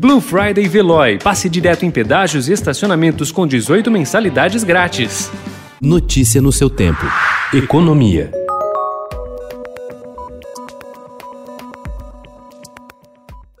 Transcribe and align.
Blue 0.00 0.20
Friday 0.20 0.68
Veloy. 0.68 1.18
Passe 1.18 1.48
direto 1.48 1.84
em 1.84 1.90
pedágios 1.90 2.48
e 2.48 2.52
estacionamentos 2.52 3.32
com 3.32 3.44
18 3.44 3.90
mensalidades 3.90 4.62
grátis. 4.62 5.28
Notícia 5.82 6.40
no 6.40 6.52
seu 6.52 6.70
tempo. 6.70 7.04
Economia. 7.52 8.30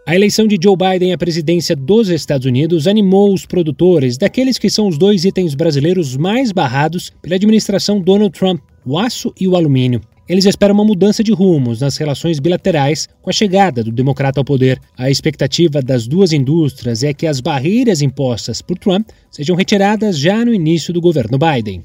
A 0.06 0.14
eleição 0.14 0.46
de 0.46 0.56
Joe 0.62 0.76
Biden 0.76 1.12
à 1.12 1.18
presidência 1.18 1.74
dos 1.74 2.08
Estados 2.08 2.46
Unidos 2.46 2.86
animou 2.86 3.34
os 3.34 3.44
produtores 3.44 4.16
daqueles 4.16 4.58
que 4.58 4.70
são 4.70 4.86
os 4.86 4.96
dois 4.96 5.24
itens 5.24 5.56
brasileiros 5.56 6.16
mais 6.16 6.52
barrados 6.52 7.12
pela 7.20 7.34
administração 7.34 8.00
Donald 8.00 8.30
Trump, 8.30 8.60
o 8.86 8.96
aço 8.96 9.34
e 9.40 9.48
o 9.48 9.56
alumínio. 9.56 10.00
Eles 10.28 10.44
esperam 10.44 10.74
uma 10.74 10.84
mudança 10.84 11.24
de 11.24 11.32
rumos 11.32 11.80
nas 11.80 11.96
relações 11.96 12.38
bilaterais 12.38 13.08
com 13.22 13.30
a 13.30 13.32
chegada 13.32 13.82
do 13.82 13.90
democrata 13.90 14.38
ao 14.38 14.44
poder. 14.44 14.78
A 14.96 15.10
expectativa 15.10 15.80
das 15.80 16.06
duas 16.06 16.32
indústrias 16.32 17.02
é 17.02 17.14
que 17.14 17.26
as 17.26 17.40
barreiras 17.40 18.02
impostas 18.02 18.60
por 18.60 18.78
Trump 18.78 19.08
sejam 19.30 19.56
retiradas 19.56 20.18
já 20.18 20.44
no 20.44 20.52
início 20.52 20.92
do 20.92 21.00
governo 21.00 21.38
Biden. 21.38 21.82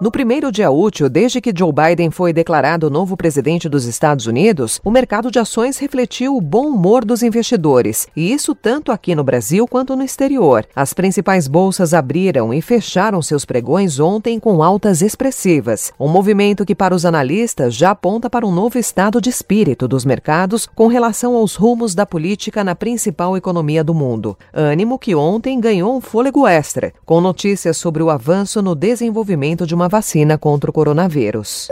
No 0.00 0.10
primeiro 0.10 0.50
dia 0.50 0.70
útil, 0.70 1.10
desde 1.10 1.42
que 1.42 1.52
Joe 1.54 1.70
Biden 1.70 2.10
foi 2.10 2.32
declarado 2.32 2.88
novo 2.88 3.18
presidente 3.18 3.68
dos 3.68 3.84
Estados 3.84 4.24
Unidos, 4.26 4.80
o 4.82 4.90
mercado 4.90 5.30
de 5.30 5.38
ações 5.38 5.76
refletiu 5.76 6.34
o 6.34 6.40
bom 6.40 6.68
humor 6.68 7.04
dos 7.04 7.22
investidores, 7.22 8.08
e 8.16 8.32
isso 8.32 8.54
tanto 8.54 8.92
aqui 8.92 9.14
no 9.14 9.22
Brasil 9.22 9.68
quanto 9.68 9.94
no 9.94 10.02
exterior. 10.02 10.64
As 10.74 10.94
principais 10.94 11.46
bolsas 11.46 11.92
abriram 11.92 12.54
e 12.54 12.62
fecharam 12.62 13.20
seus 13.20 13.44
pregões 13.44 14.00
ontem 14.00 14.40
com 14.40 14.62
altas 14.62 15.02
expressivas, 15.02 15.92
um 16.00 16.08
movimento 16.08 16.64
que 16.64 16.74
para 16.74 16.94
os 16.94 17.04
analistas 17.04 17.74
já 17.74 17.90
aponta 17.90 18.30
para 18.30 18.46
um 18.46 18.52
novo 18.52 18.78
estado 18.78 19.20
de 19.20 19.28
espírito 19.28 19.86
dos 19.86 20.06
mercados 20.06 20.66
com 20.66 20.86
relação 20.86 21.36
aos 21.36 21.56
rumos 21.56 21.94
da 21.94 22.06
política 22.06 22.64
na 22.64 22.74
principal 22.74 23.36
economia 23.36 23.84
do 23.84 23.92
mundo. 23.92 24.34
Ânimo 24.50 24.98
que 24.98 25.14
ontem 25.14 25.60
ganhou 25.60 25.94
um 25.94 26.00
fôlego 26.00 26.46
extra, 26.46 26.90
com 27.04 27.20
notícias 27.20 27.76
sobre 27.76 28.02
o 28.02 28.08
avanço 28.08 28.62
no 28.62 28.74
desenvolvimento 28.74 29.66
de 29.66 29.74
uma 29.74 29.89
vacina 29.90 30.38
contra 30.38 30.70
o 30.70 30.72
coronavírus. 30.72 31.68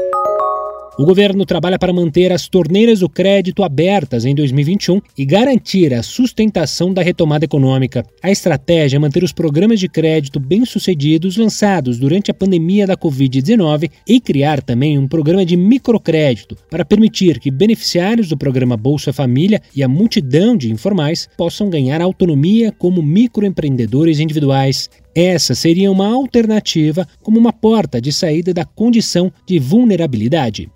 O 0.99 1.05
governo 1.05 1.47
trabalha 1.47 1.79
para 1.79 1.93
manter 1.93 2.33
as 2.33 2.49
torneiras 2.49 2.99
do 2.99 3.09
crédito 3.09 3.63
abertas 3.63 4.25
em 4.25 4.35
2021 4.35 5.01
e 5.17 5.25
garantir 5.25 5.95
a 5.95 6.03
sustentação 6.03 6.93
da 6.93 7.03
retomada 7.03 7.45
econômica. 7.45 8.05
A 8.21 8.33
estratégia 8.33 8.97
é 8.97 8.99
manter 8.99 9.23
os 9.23 9.31
programas 9.31 9.79
de 9.79 9.89
crédito 9.89 10.41
bem-sucedidos 10.41 11.37
lançados 11.37 12.01
durante 12.01 12.33
a 12.33 12.35
pandemia 12.35 12.85
da 12.85 12.97
Covid-19 12.97 13.89
e 14.09 14.21
criar 14.21 14.61
também 14.61 14.99
um 14.99 15.07
programa 15.07 15.47
de 15.47 15.57
microcrédito 15.57 16.57
para 16.69 16.85
permitir 16.85 17.39
que 17.39 17.49
beneficiários 17.49 18.29
do 18.29 18.37
programa 18.37 18.77
Bolsa 18.77 19.13
Família 19.13 19.63
e 19.77 19.85
a 19.85 19.89
multidão 19.89 20.57
de 20.57 20.73
informais 20.73 21.29
possam 21.37 21.71
ganhar 21.71 22.03
autonomia 22.03 22.73
como 22.73 23.01
microempreendedores 23.05 24.19
individuais. 24.19 24.91
Essa 25.21 25.53
seria 25.53 25.91
uma 25.91 26.07
alternativa 26.07 27.05
como 27.25 27.41
uma 27.41 27.53
porta 27.53 28.01
de 28.01 28.13
saída 28.13 28.55
da 28.55 28.65
condição 28.65 29.33
de 29.45 29.59
vulnerabilidade. 29.59 30.71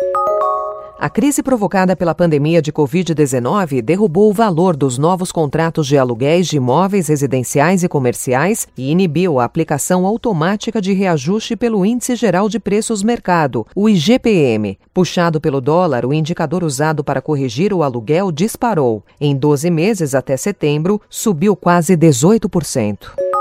A 0.98 1.08
crise 1.08 1.44
provocada 1.44 1.94
pela 1.94 2.12
pandemia 2.12 2.60
de 2.60 2.72
Covid-19 2.72 3.80
derrubou 3.80 4.30
o 4.30 4.32
valor 4.32 4.74
dos 4.74 4.98
novos 4.98 5.30
contratos 5.30 5.86
de 5.86 5.96
aluguéis 5.96 6.48
de 6.48 6.56
imóveis 6.56 7.06
residenciais 7.06 7.84
e 7.84 7.88
comerciais 7.88 8.66
e 8.76 8.90
inibiu 8.90 9.38
a 9.38 9.44
aplicação 9.44 10.04
automática 10.04 10.80
de 10.80 10.92
reajuste 10.92 11.54
pelo 11.54 11.86
Índice 11.86 12.16
Geral 12.16 12.48
de 12.48 12.58
Preços 12.58 13.04
Mercado, 13.04 13.64
o 13.76 13.88
IGPM. 13.88 14.76
Puxado 14.92 15.40
pelo 15.40 15.60
dólar, 15.60 16.04
o 16.04 16.12
indicador 16.12 16.64
usado 16.64 17.04
para 17.04 17.22
corrigir 17.22 17.72
o 17.72 17.84
aluguel 17.84 18.32
disparou. 18.32 19.04
Em 19.20 19.36
12 19.36 19.70
meses 19.70 20.16
até 20.16 20.36
setembro, 20.36 21.00
subiu 21.08 21.54
quase 21.54 21.96
18%. 21.96 23.31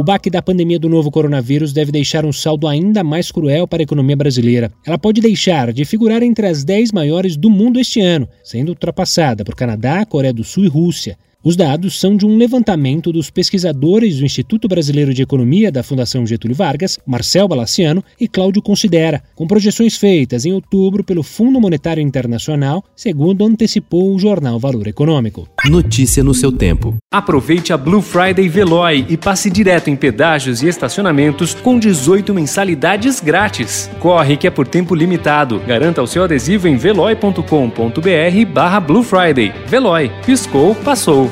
O 0.00 0.02
baque 0.02 0.30
da 0.30 0.40
pandemia 0.40 0.78
do 0.78 0.88
novo 0.88 1.10
coronavírus 1.10 1.74
deve 1.74 1.92
deixar 1.92 2.24
um 2.24 2.32
saldo 2.32 2.66
ainda 2.66 3.04
mais 3.04 3.30
cruel 3.30 3.68
para 3.68 3.82
a 3.82 3.84
economia 3.84 4.16
brasileira. 4.16 4.72
Ela 4.86 4.96
pode 4.96 5.20
deixar 5.20 5.74
de 5.74 5.84
figurar 5.84 6.22
entre 6.22 6.46
as 6.46 6.64
10 6.64 6.90
maiores 6.90 7.36
do 7.36 7.50
mundo 7.50 7.78
este 7.78 8.00
ano, 8.00 8.26
sendo 8.42 8.70
ultrapassada 8.70 9.44
por 9.44 9.54
Canadá, 9.54 10.06
Coreia 10.06 10.32
do 10.32 10.42
Sul 10.42 10.64
e 10.64 10.68
Rússia. 10.68 11.18
Os 11.42 11.56
dados 11.56 11.98
são 11.98 12.18
de 12.18 12.26
um 12.26 12.36
levantamento 12.36 13.10
dos 13.10 13.30
pesquisadores 13.30 14.18
do 14.18 14.26
Instituto 14.26 14.68
Brasileiro 14.68 15.14
de 15.14 15.22
Economia 15.22 15.72
da 15.72 15.82
Fundação 15.82 16.26
Getúlio 16.26 16.54
Vargas, 16.54 16.98
Marcel 17.06 17.48
Balaciano 17.48 18.04
e 18.20 18.28
Cláudio 18.28 18.60
Considera, 18.60 19.22
com 19.34 19.46
projeções 19.46 19.96
feitas 19.96 20.44
em 20.44 20.52
outubro 20.52 21.02
pelo 21.02 21.22
Fundo 21.22 21.58
Monetário 21.58 22.02
Internacional, 22.02 22.84
segundo 22.94 23.42
antecipou 23.42 24.14
o 24.14 24.18
jornal 24.18 24.58
Valor 24.58 24.86
Econômico. 24.86 25.48
Notícia 25.64 26.22
no 26.22 26.34
seu 26.34 26.52
tempo. 26.52 26.96
Aproveite 27.10 27.72
a 27.72 27.78
Blue 27.78 28.02
Friday 28.02 28.46
Veloy 28.46 29.06
e 29.08 29.16
passe 29.16 29.48
direto 29.48 29.88
em 29.88 29.96
pedágios 29.96 30.62
e 30.62 30.68
estacionamentos 30.68 31.54
com 31.54 31.78
18 31.78 32.34
mensalidades 32.34 33.18
grátis. 33.18 33.90
Corre 33.98 34.36
que 34.36 34.46
é 34.46 34.50
por 34.50 34.68
tempo 34.68 34.94
limitado. 34.94 35.58
Garanta 35.60 36.02
o 36.02 36.06
seu 36.06 36.24
adesivo 36.24 36.68
em 36.68 36.76
veloy.com.br 36.76 38.52
barra 38.52 38.78
Blue 38.78 39.02
Friday. 39.02 39.54
Veloy. 39.66 40.10
Piscou, 40.26 40.74
passou. 40.74 41.29